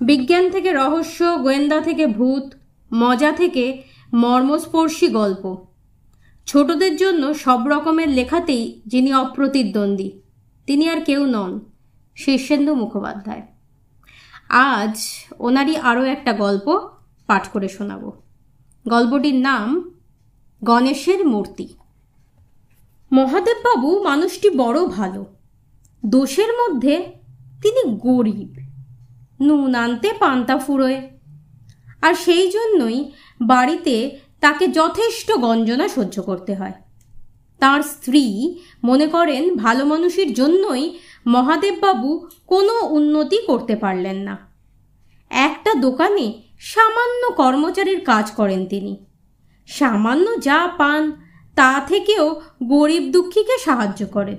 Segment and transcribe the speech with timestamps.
[0.00, 2.54] বিজ্ঞান থেকে রহস্য, গোয়েন্দা থেকে ভূত,
[2.94, 3.82] মজা থেকে
[4.14, 5.66] মর্মস্পর্শী গল্প।
[6.46, 10.10] ছোটদের জন্য সব রকমের লেখাতেই যিনি অপ্রতিদ্বন্দ্বী,
[10.66, 11.60] তিনি আর কেউ নন,
[12.16, 13.42] শীর্ষেন্দু মুখোপাধ্যায়।
[14.48, 15.00] আজ
[15.38, 16.88] ওনারই আরও একটা গল্প
[17.26, 18.10] পাঠ করে শোনাব।
[18.88, 19.94] গল্পটির নাম
[20.64, 21.68] গণেশের মূর্তি।
[23.12, 25.26] মহাদেববাবু মানুষটি বড় ভালো।
[26.06, 26.96] দোষের মধ্যে
[27.62, 28.69] তিনি গরিব।
[29.40, 31.10] নুন আনতে পান্তা ফুরোয়।
[32.02, 36.72] আর সেই জন্যই বাড়িতে তাকে যথেষ্ট গঞ্জনা সহ্য করতে হয়।
[37.58, 38.54] তার স্ত্রী
[38.84, 44.38] মনে করেন ভালো মানুষের জন্যই মহাদেববাবু কোনো উন্নতি করতে পারলেন না।
[45.30, 49.06] একটা দোকানে সামান্য কর্মচারীর কাজ করেন তিনি।
[49.66, 51.12] সামান্য যা পান
[51.54, 54.36] তা থেকেও গরিব দুঃখীকে সাহায্য করেন।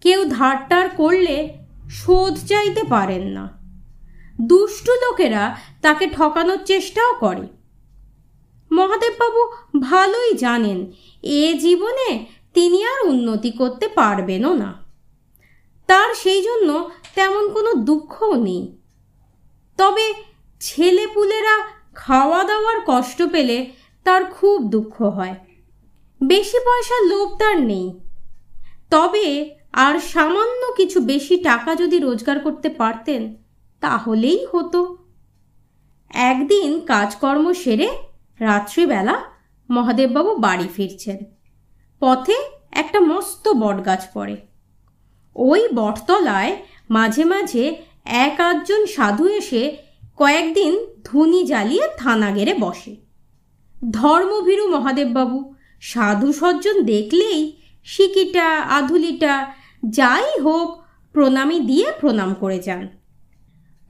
[0.00, 1.54] কেউ ধারটার করলে
[1.90, 3.57] শোধ চাইতে পারেন না।
[4.40, 7.46] দুষ্টু লোকেরা তাকে ঠকানোর চেষ্টাও করে।
[8.74, 9.50] মহাদেববাবু
[9.80, 14.84] ভালোই জানেন, এ জীবনে তিনি আর উন্নতি করতে পারবেনও না।
[15.86, 18.78] তার সেই জন্য তেমন কোনো দুঃখও নেই।
[19.76, 20.14] তবে
[20.60, 23.72] ছেলেপুলেরা খাওয়া দাওয়ার কষ্ট পেলে
[24.04, 25.34] তার খুব দুঃখ হয়।
[26.22, 28.00] বেশি পয়সার লোভ তার নেই।
[28.90, 33.47] তবে আর সামান্য কিছু বেশি টাকা যদি রোজগার করতে পারতেন
[33.80, 34.96] তাহলেই হতো।
[36.10, 37.88] একদিন কাজকর্ম সেরে
[38.40, 39.20] রাত্রিবেলা
[39.70, 41.16] মহাদেববাবু বাড়ি ফিরছেন।
[42.00, 42.36] পথে
[42.72, 44.36] একটা মস্ত বটগাছ পড়ে।
[45.34, 46.56] ওই বটতলায়
[46.90, 49.76] মাঝে মাঝে এক আধজন সাধু এসে
[50.16, 52.96] কয়েকদিন ধুনি জ্বালিয়ে থানা গেড়ে বসে।
[53.90, 59.52] ধর্মভীরু মহাদেববাবু সাধু সজ্জন দেখলেই সিকিটা আধুলিটা
[59.86, 62.97] যাই হোক প্রণামী দিয়ে প্রণাম করে যান।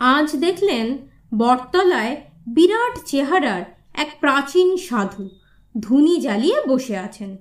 [0.01, 0.99] আজ দেখলেন
[1.39, 2.17] বটতলায়
[2.47, 3.63] বিরাট চেহারার
[3.95, 5.31] এক প্রাচীন সাধু
[5.81, 7.37] ধুনি জ্বালিয়ে বসে আছেন।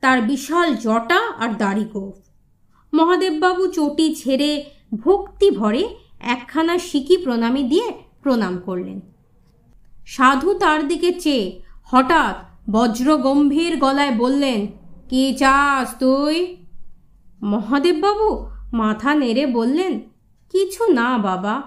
[0.00, 2.18] তার বিশাল জটা আর দাড়ি গোফ।
[2.94, 5.88] মহাদেববাবু চটি ছেড়ে ভক্তি ভরে
[6.20, 7.92] একখানা সিকি প্রণামী দিয়ে
[8.22, 9.00] প্রণাম করলেন।
[10.06, 12.36] সাধু তার দিকে চেয়ে হঠাৎ
[12.70, 14.66] বজ্র গম্ভীর গলায় বললেন,
[15.08, 16.56] কি চাস তুই?
[17.42, 20.11] মহাদেববাবু মাথা নেড়ে বললেন
[20.52, 21.62] কিছু না, বাবা।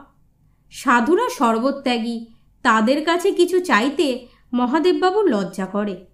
[0.71, 2.27] সাধুরা সর্বত্যাগী।
[2.63, 6.05] তাদের কাছে কিছু চাইতে মহাদেববাবুর লজ্জা করে।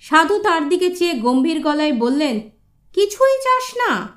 [0.00, 2.40] সাধু তার দিকে চেয়ে গম্ভীর গলায় বললেন,
[2.92, 4.08] কিছুই চাস না?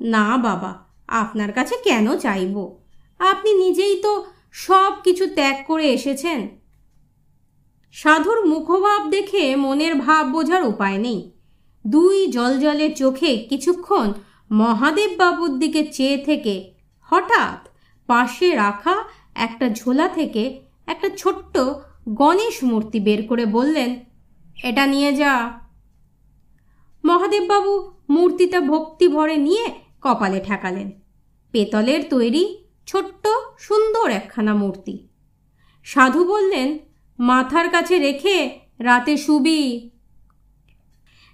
[0.00, 2.76] না, বাবা, আপনার কাছে কেন চাইব?
[3.18, 6.48] আপনি নিজেই তো সব কিছু ত্যাগ করে এসেছেন।
[7.92, 11.32] সাধুর মুখভাব দেখে মনের ভাব বোঝার উপায় নেই।
[11.86, 14.12] দুই জলজলে চোখে কিছুক্ষণ
[14.50, 16.75] মহাদেব বাবুর দিকে চেয়ে থেকে
[17.10, 17.68] হঠাৎ
[18.06, 21.58] পাশে রাখা একটা ঝোলা থেকে একটা ছোট্ট
[22.08, 24.04] গণেশ মূর্তি বের করে বললেন,
[24.62, 25.60] এটা নিয়ে যা।
[27.04, 27.72] মহাদেববাবু
[28.10, 29.64] মূর্তিটা ভক্তি ভরে নিয়ে
[30.02, 30.90] কপালে ঠেকালেন।
[31.52, 33.28] পেতলের তৈরি ছোট্ট
[33.58, 35.08] সুন্দর একখানা মূর্তি।
[35.84, 36.78] সাধু বললেন,
[37.18, 39.90] মাথার কাছে রেখে রাতে শুবি।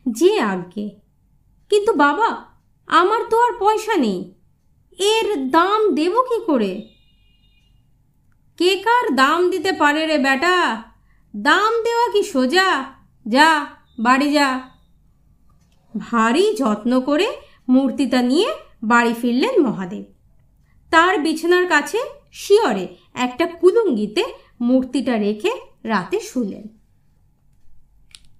[0.08, 1.00] যে আজ্ঞে,
[1.70, 2.30] কিন্তু বাবা,
[2.86, 4.34] আমার তো আর পয়সা নেই।
[4.98, 6.88] এর দাম দেব কি করে?
[8.56, 10.82] কে কার দাম দিতে পারে রে বেটা
[11.36, 12.84] দাম দেওয়া কি সোজা?
[13.28, 13.66] যা,
[13.98, 14.68] বাড়ি যা।
[15.98, 17.36] ভারী যত্ন করে
[17.68, 20.04] মূর্তিটা নিয়ে বাড়ি ফিরলেন মহাদেব।
[20.90, 21.98] তার বিছানার কাছে
[22.32, 24.24] শিয়রে একটা কুলুঙ্গিতে
[24.60, 25.50] মূর্তিটা রেখে
[25.84, 26.62] রাতে শুলেন।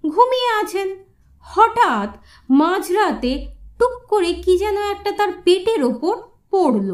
[0.09, 1.03] ঘুমিয়ে আছেন।
[1.39, 3.47] হঠাৎ মাঝরাতে
[3.79, 6.89] টুক করে কি যেন একটা তার পেটের ওপর পড়ল।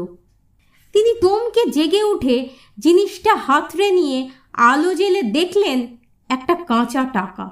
[0.94, 2.36] তিনি তোমকে জেগে উঠে
[2.78, 4.18] জিনিসটা হাতড়ে নিয়ে
[4.52, 5.78] আলো জেলে দেখলেন
[6.28, 7.46] একটা কাঁচা টাকা।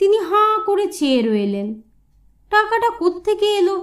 [0.00, 1.68] তিনি হাঁ করে চেয়ে রইলেন।
[2.50, 3.76] টাকাটা কোত্থেকে এলো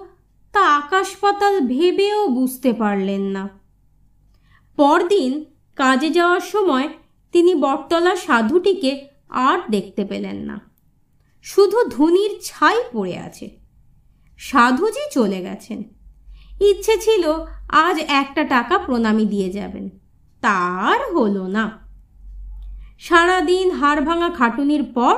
[0.54, 3.44] তা আকাশ পাতাল ভেবেও বুঝতে পারলেন না।
[4.78, 5.46] পরদিন
[5.76, 6.88] কাজে যাওয়ার সময়
[7.32, 8.92] তিনি বটতলা সাধুটিকে
[9.30, 10.58] আর দেখতে পেলেন না।
[11.42, 13.48] শুধু ধুনির ছাই পড়ে আছে।
[14.38, 15.84] সাধুজি চলে গেছেন।
[16.62, 17.32] ইচ্ছে ছিল
[17.70, 19.90] আজ একটা টাকা প্রণামী দিয়ে যাবেন।
[20.42, 21.72] তার হলো না।
[23.00, 25.16] সারাদিন হাড় ভাঙা খাটুনির পর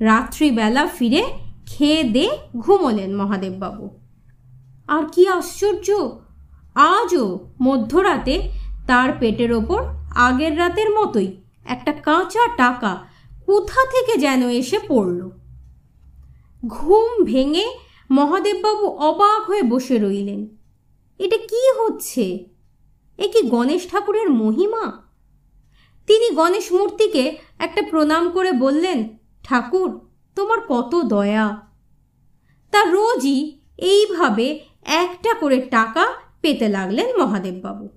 [0.00, 1.24] রাত্রিবেলা ফিরে
[1.66, 3.90] খেয়ে দে ঘুমোলেন মহাদেববাবু।
[4.88, 6.20] আর কি আশ্চর্য,
[6.74, 8.50] আজও মধ্যরাতে
[8.86, 9.82] তার পেটের ওপর
[10.14, 12.98] আগের রাতের মতোই একটা কাঁচা টাকা
[13.46, 15.30] কোথা থেকে যেন এসে পড়ল।
[16.66, 17.76] ঘুম ভেঙে
[18.10, 20.59] মহাদেববাবু অবাক হয়ে বসে রইলেন।
[21.20, 22.44] এটা কি হচ্ছে?
[23.18, 25.08] এ কি গণেশ ঠাকুরের মহিমা?
[26.06, 31.66] তিনি গণেশ মূর্তিকে একটা প্রণাম করে বললেন, ঠাকুর, তোমার কত দয়া।
[32.70, 36.06] তা রোজই এইভাবে একটা করে টাকা
[36.40, 37.88] পেতে লাগলেন মহাদেববাবু।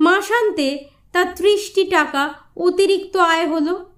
[0.00, 3.92] মাসান্তে তার ত্রিশটি টাকা অতিরিক্ত আয় হলো।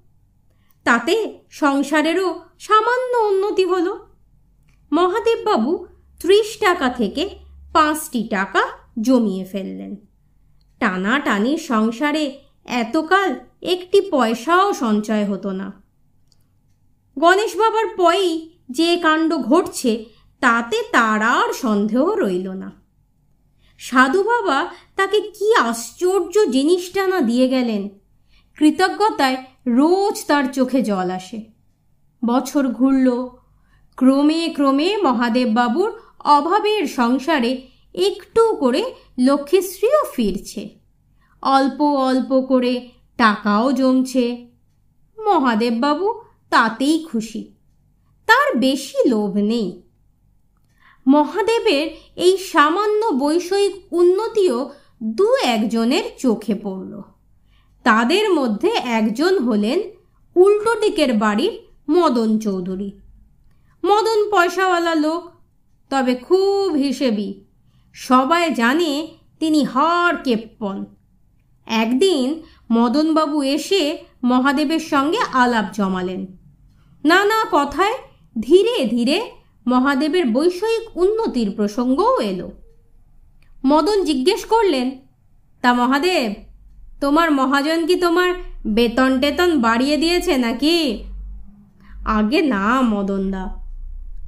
[0.85, 4.07] তাতে সংসারেরও সামান্য উন্নতি হলো।
[4.93, 5.87] মহাদেববাবু
[6.21, 7.46] ত্রিশ টাকা থেকে
[7.77, 8.63] পাঁচটি টাকা
[9.01, 9.93] জমিয়ে ফেললেন।
[10.81, 12.25] টানাটানির সংসারে
[12.65, 13.31] এতকাল
[13.63, 15.69] একটি পয়সাও সঞ্চয় হতো না।
[17.19, 18.33] গণেশ বাবার পয়েই
[18.71, 19.93] যে কাণ্ড ঘটছে,
[20.41, 22.71] তাতে তার আর সন্দেহ রইল না।
[23.79, 24.59] সাধু বাবা
[24.97, 27.89] তাকে কি আশ্চর্য জিনিসটা না দিয়ে গেলেন।
[28.57, 31.39] কৃতজ্ঞতায় রোজ তার চোখে জল আসে।
[32.25, 33.09] বছর ঘুরল।
[33.99, 35.91] ক্রমে ক্রমে মহাদেববাবুর
[36.27, 37.63] অভাবের সংসারে
[37.95, 40.69] একটু করে লক্ষ্মীশ্রীও ফিরছে।
[41.43, 44.47] অল্প অল্প করে টাকাও জমছে।
[45.19, 46.21] মহাদেববাবু
[46.51, 47.55] তাতেই খুশি।
[48.27, 49.83] তার বেশি লোভ নেই।
[51.07, 54.71] মহাদেবের এই সামান্য বৈষয়িক উন্নতিও
[55.03, 57.03] দু একজনের চোখে পড়ল।
[57.85, 59.81] তাদের মধ্যে একজন হলেন
[60.37, 61.55] উল্টো দিকের বাড়ির
[61.91, 62.91] মদন চৌধুরী।
[63.85, 65.36] মদন পয়সাওয়ালা লোক
[65.91, 67.45] তবে খুব হিসেবি।
[67.93, 69.09] সবাই জানে
[69.41, 70.85] তিনি হর কেপ্পন।
[71.67, 72.43] একদিন
[72.73, 76.27] মদনবাবু এসে মহাদেবের সঙ্গে আলাপ জমালেন।
[77.05, 77.95] নানা কথায়
[78.41, 79.31] ধীরে ধীরে
[79.67, 82.51] মহাদেবের বৈষয়িক উন্নতির প্রসঙ্গও এলো।
[83.65, 84.91] মদন জিজ্ঞেস করলেন,
[85.61, 86.33] তা মহাদেব,
[87.01, 88.35] তোমার মহাজন কি তোমার
[88.67, 91.05] বেতন টেতন বাড়িয়ে দিয়েছে নাকি?
[92.05, 93.57] আগে না, মদনদা।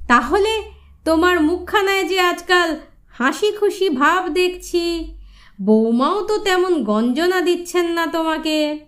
[0.07, 2.75] তাহলে তোমার মুখখানায় যে আজকাল
[3.09, 5.15] হাসি খুশি ভাব দেখছি,
[5.61, 8.79] বৌমাও তো তেমন গঞ্জনা দিচ্ছেন না তোমাকে।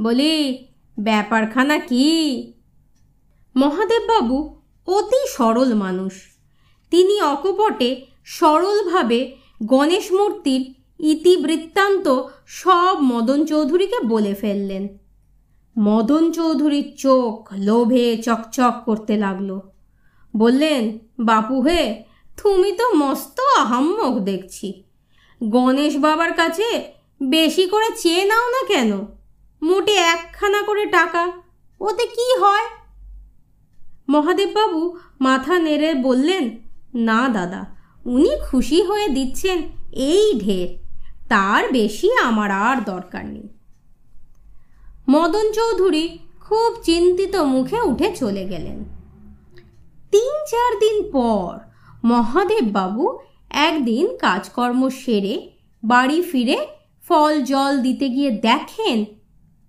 [0.00, 0.34] বলি,
[1.00, 2.08] ব্যাপারখানা কি?
[3.56, 6.14] মহাদেববাবু অতি সরল মানুষ।
[6.90, 14.88] তিনি অকপটে সরলভাবে গণেশ মূর্তির ইতিবৃত্তান্ত সব মদন চৌধুরীকে বলে ফেললেন।
[15.78, 19.60] মদন চৌধুরীর চোখ লোভে চকচক করতে লাগল।
[20.36, 22.04] বললেন, বাপু হে,
[22.42, 24.82] তুমি তো মস্ত আহাম্মক দেখছি।
[25.42, 29.06] গণেশ বাবার কাছে বেশি করে চেয়ে নাও না কেন?
[29.62, 31.32] মোটে একখানা করে টাকা,
[31.80, 32.64] ওতে কি হয়?
[34.08, 36.58] মহাদেববাবু মাথা নেড়ে বললেন,
[36.94, 37.74] না দাদা,
[38.04, 39.62] উনি খুশি হয়ে দিচ্ছেন
[39.92, 40.68] এই ঢের,
[41.28, 43.48] তার বেশি আমার আর দরকার নেই।
[45.08, 48.84] মদন চৌধুরী খুব চিন্তিত মুখে উঠে চলে গেলেন।
[50.12, 51.58] তিন চার দিন পর
[52.04, 53.18] মহাদেববাবু
[53.50, 55.34] একদিন কাজকর্ম সেরে
[55.84, 56.58] বাড়ি ফিরে
[57.08, 59.04] ফল জল দিতে গিয়ে দেখেন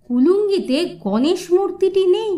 [0.10, 2.34] কুলুঙ্গিতে গণেশ মূর্তিটি নেই।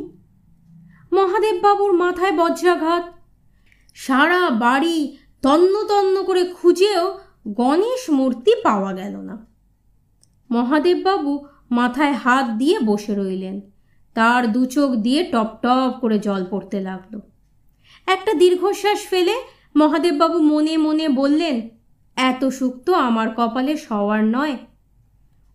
[1.14, 3.04] মহাদেববাবুর মাথায় বজ্রাঘাত।
[3.94, 7.18] সারা বাড়ি তন্ন তন্ন করে খুঁজেও
[7.48, 9.36] গণেশ মূর্তি পাওয়া গেল না।
[10.50, 13.62] মহাদেববাবু মাথায় হাত দিয়ে বসে রইলেন।
[14.16, 17.20] তার দু চোখ দিয়ে টপ টপ করে জল পড়তে লাগল।
[18.08, 19.36] একটা দীর্ঘশ্বাস ফেলে
[19.76, 21.70] মহাদেববাবু মনে মনে বললেন,
[22.18, 24.58] এত সুখ তো আমার কপালে সওয়ার নয়।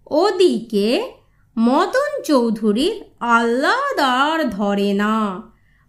[0.06, 1.12] ওদিকে
[1.58, 5.42] মদন চৌধুরীর আল্লাদার ধরে না।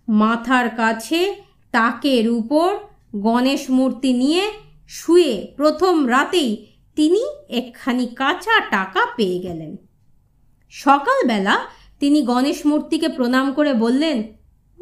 [0.07, 1.35] মাথার কাছে
[1.71, 2.69] তাকের উপর
[3.15, 4.43] গণেশ মূর্তি নিয়ে
[4.87, 9.75] শুয়ে প্রথম রাতেই তিনি একখানি কাঁচা টাকা পেয়ে গেলেন।
[10.69, 11.55] সকালবেলা
[11.99, 14.17] তিনি গণেশ মূর্তিকে প্রণাম করে বললেন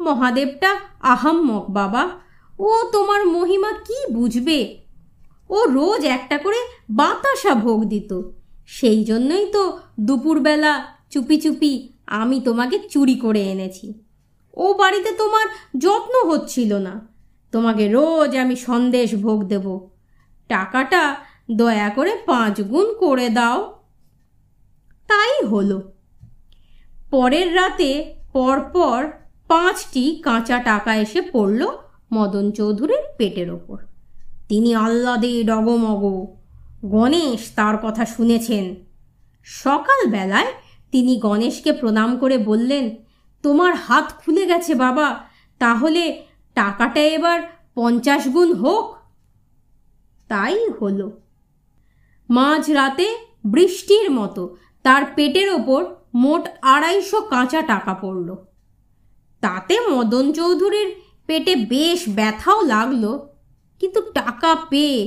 [0.00, 2.08] মহাদেবটা আহাম্মক, বাবা।
[2.58, 4.80] ও তোমার মহিমা কি বুঝবে?
[5.50, 6.56] ও রোজ একটা করে
[6.90, 8.20] বাতাসা ভোগ দিত।
[8.66, 13.94] সেই জন্যই তো দুপুরবেলা চুপি চুপি আমি তোমাকে চুরি করে এনেছি।
[14.54, 15.46] ও বাড়িতে তোমার
[15.78, 17.08] যত্ন হচ্ছিল না।
[17.52, 19.90] তোমাকে রোজ আমি সন্দেশ ভোগ দেব।
[20.48, 21.16] টাকাটা
[21.50, 23.84] দয়া করে পাঁচ গুণ করে দাও।
[25.06, 25.92] তাই হলো।
[27.10, 29.08] পরের রাতে পরপর
[29.50, 31.66] পাঁচটি কাঁচা টাকা এসে পড়ল
[32.12, 33.78] মদন চৌধুরীর পেটের ওপর।
[34.48, 36.36] তিনি আহ্লাদে ডগমগ।
[36.84, 38.74] গণেশ তার কথা শুনেছেন।
[39.44, 40.46] সকালবেলায়
[40.92, 42.96] তিনি গণেশকে প্রণাম করে বললেন,
[43.42, 45.20] তোমার হাত খুলে গেছে বাবা,
[45.58, 46.22] তাহলে
[46.54, 47.40] টাকাটা এবার
[47.74, 48.96] পঞ্চাশ গুণ হোক।
[50.28, 51.20] তাই হলো।
[52.30, 58.36] মাঝ রাতে বৃষ্টির মতো তার পেটের ওপর মোট আড়াইশো কাঁচা টাকা পড়ল।
[59.42, 60.88] তাতে মদন চৌধুরীর
[61.26, 63.04] পেটে বেশ ব্যথাও লাগল,
[63.80, 64.98] কিন্তু টাকা পেয়ে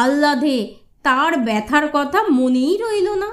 [0.00, 0.58] আহ্লাদে
[1.02, 3.30] তার ব্যথার কথা মনেই রইল না।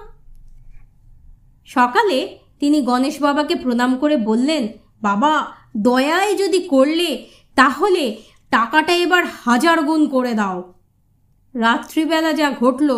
[1.67, 2.17] সকালে
[2.59, 4.63] তিনি গণেশ বাবাকে প্রণাম করে বললেন,
[5.01, 5.33] বাবা,
[5.77, 7.09] দয়ায় যদি করলে,
[7.57, 8.03] তাহলে
[8.51, 10.57] টাকাটা এবার হাজার গুণ করে দাও।
[11.55, 12.89] রাত্রিবেলা যা ঘটল,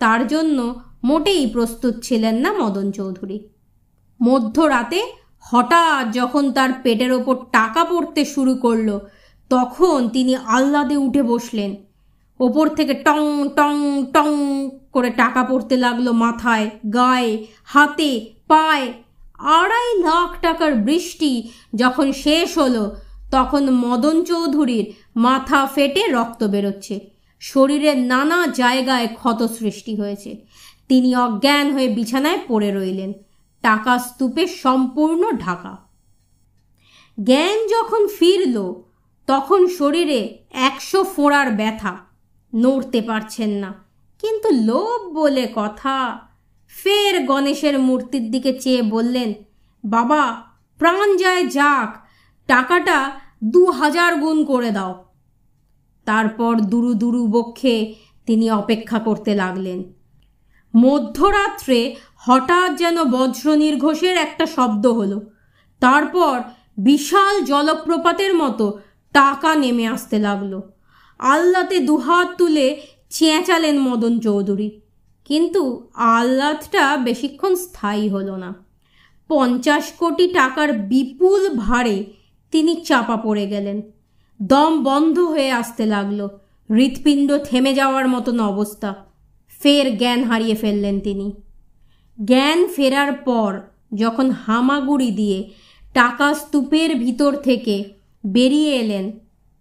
[0.00, 0.58] তার জন্য
[1.04, 3.38] মোটেই প্রস্তুত ছিলেন না মদন চৌধুরী।
[4.20, 5.00] মধ্যরাতে
[5.42, 8.98] হঠাৎ যখন তার পেটের ওপর টাকা পড়তে শুরু করল,
[9.50, 11.76] তখন তিনি আহ্লাদে উঠে বসলেন।
[12.40, 14.28] ওপর থেকে টং টং টং
[14.92, 18.92] করে টাকা পড়তে লাগল মাথায়, গায়ে, হাতে, পায়ে।
[19.38, 22.96] আড়াই লাখ টাকার বৃষ্টি যখন শেষ হলো,
[23.30, 27.00] তখন মদন চৌধুরীর মাথা ফেটে রক্ত বেরোচ্ছে।
[27.40, 30.36] শরীরের নানা জায়গায় ক্ষত সৃষ্টি হয়েছে।
[30.88, 33.12] তিনি অজ্ঞান হয়ে বিছানায় পড়ে রইলেন।
[33.62, 35.76] টাকা স্তূপে সম্পূর্ণ ঢাকা।
[37.22, 38.74] জ্ঞান যখন ফিরল,
[39.26, 41.96] তখন শরীরে একশো ফোঁড়ার ব্যথা।
[42.54, 43.74] নড়তে পারছেন না।
[44.18, 46.20] কিন্তু লোভ বলে কথা।
[46.68, 49.32] ফের গণেশের মূর্তির দিকে চেয়ে বললেন,
[49.84, 50.42] বাবা,
[50.78, 52.08] প্রাণ যায় যাক,
[52.46, 53.10] টাকাটা
[53.44, 55.04] দু হাজার গুণ করে দাও।
[56.04, 57.94] তারপর দুরু দুরু বক্ষে
[58.26, 59.92] তিনি অপেক্ষা করতে লাগলেন।
[60.76, 65.20] মধ্যরাত্রে হঠাৎ যেন বজ্র নির্ঘোষের একটা শব্দ হলো।
[65.80, 66.40] তারপর
[66.78, 68.78] বিশাল জলপ্রপাতের মতো
[69.12, 70.60] টাকা নেমে আসতে লাগল।
[71.18, 74.80] আল্লাতে দুহাত তুলে চেঁচালেন মদন চৌধুরী।
[75.24, 78.54] কিন্তু আহ্লাদটা বেশিক্ষণ স্থায়ী হলো না।
[79.28, 82.04] পঞ্চাশ কোটি টাকার বিপুল ভারে
[82.50, 83.82] তিনি চাপা পড়ে গেলেন।
[84.42, 86.28] দম বন্ধ হয়ে আসতে লাগল।
[86.70, 89.11] হৃৎপিণ্ড থেমে যাওয়ার মতন অবস্থা।
[89.62, 91.32] ফের জ্ঞান হারিয়ে ফেললেন তিনি।
[92.18, 93.60] জ্ঞান ফেরার পর
[93.92, 95.50] যখন হামাগুড়ি দিয়ে
[95.94, 97.84] টাকা স্তূপের ভিতর থেকে
[98.24, 99.12] বেরিয়ে এলেন,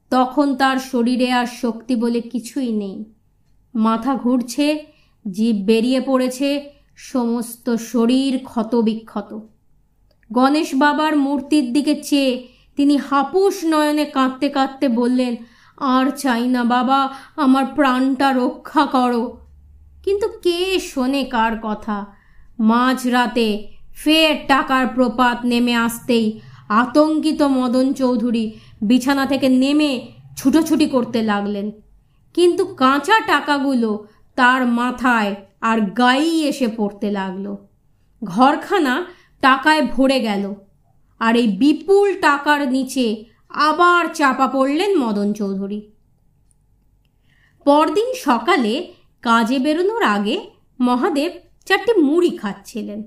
[0.10, 3.06] তখন তার শরীরে আর শক্তি বলে কিছুই নেই।
[3.76, 4.86] মাথা ঘুরছে,
[5.32, 9.40] জীব বেরিয়ে পড়েছে, সমস্ত শরীর ক্ষতবিক্ষত।
[10.32, 15.36] গণেশ বাবার মূর্তির দিকে চেয়ে তিনি হাপুস নয়নে কাঁদতে কাঁদতে বললেন,
[15.78, 19.41] আর চাই না বাবা, আমার প্রাণটা রক্ষা করো।
[20.04, 22.06] কিন্তু কে শোনে কার কথা?
[22.60, 26.40] মাঝরাতে ফের টাকার প্রপাত নেমে আসতেই
[26.70, 31.72] আতঙ্কিত মদন চৌধুরী বিছানা থেকে নেমে ছুটোছুটি করতে লাগলেন।
[32.34, 37.56] কিন্তু কাঁচা টাকাগুলো তার মাথায় আর গায়েই এসে পড়তে লাগল।
[38.24, 39.06] ঘরখানা
[39.42, 40.54] টাকায় ভরে গেল
[41.20, 45.80] আর এই বিপুল টাকার নিচে আবার চাপা পড়লেন মদন চৌধুরী।
[47.66, 50.40] পরদিন সকালে কাজে বেরোনোর আগে
[50.80, 51.32] মহাদেব
[51.66, 53.04] চারটে মুড়ি খাচ্ছিলেন।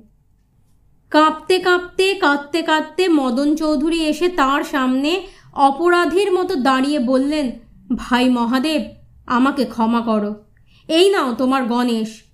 [1.10, 5.20] কাঁপতে কাঁপতে, কাঁদতে কাঁদতে মদন চৌধুরী এসে তার সামনে
[5.54, 7.50] অপরাধীর মতো দাঁড়িয়ে বললেন,
[7.96, 8.82] ভাই মহাদেব,
[9.26, 10.34] আমাকে ক্ষমা করো।
[10.88, 12.24] এই নাও তোমার গণেশ।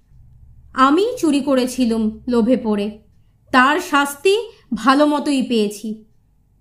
[0.72, 2.99] আমি চুরি করেছিলুম লোভে পড়ে।
[3.52, 4.34] তার শাস্তি
[4.75, 6.04] ভালো মতোই পেয়েছি।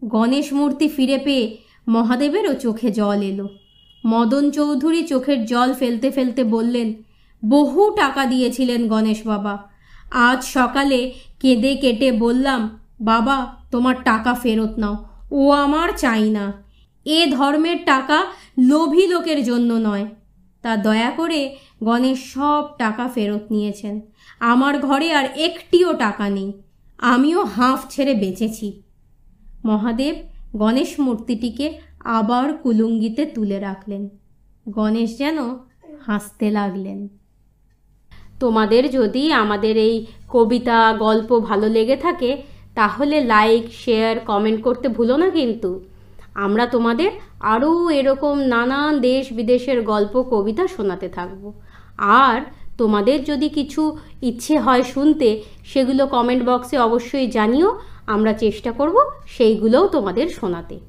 [0.04, 1.58] গণেশ মূর্তি ফিরে পেয়ে
[1.88, 3.48] মহাদেবেরও চোখে জল এলো।
[4.06, 6.94] মদন চৌধুরী চোখের জল ফেলতে ফেলতে বললেন
[7.46, 9.58] বহু টাকা দিয়েছিলেন গণেশ বাবা।
[10.12, 16.64] আজ সকালে কেঁদে কেটে বললাম, বাবা, তোমার টাকা ফেরত নাও। ও আমার চাই না।
[17.06, 18.26] এ ধর্মের টাকা
[18.60, 20.06] লোভী লোকের জন্য নয়
[20.62, 24.02] তা দয়া করে গণেশ সব টাকা ফেরত নিয়েছেন।
[24.40, 26.54] আমার ঘরে আর একটিও টাকা নেই।
[26.98, 28.84] আমিও হাঁফ ছেড়ে বেঁচেছি।
[29.66, 30.16] মহাদেব
[30.58, 34.10] গণেশ মূর্তিটিকে আবার কুলুঙ্গিতে তুলে রাখলেন।
[34.70, 35.38] গণেশ যেন
[36.06, 37.19] হাসতে লাগলেন।
[38.40, 42.42] তোমাদের যদি আমাদের এই কবিতা, গল্প ভালো লেগে থাকে,
[42.76, 45.84] তাহলে লাইক শেয়ার কমেন্ট করতে ভুলো না কিন্তু।
[46.34, 51.54] আমরা তোমাদের আরও এরকম নানান দেশ বিদেশের গল্প, কবিতা শোনাতে থাকব।
[51.98, 52.42] আর
[52.78, 58.96] তোমাদের যদি কিছু ইচ্ছে হয় শুনতে, সেগুলো কমেন্ট বক্সে অবশ্যই জানিও। আমরা চেষ্টা করব
[59.28, 60.89] সেইগুলোও তোমাদের শোনাতে।